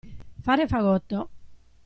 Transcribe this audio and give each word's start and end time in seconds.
Fare 0.45 0.65
fagotto. 0.65 1.29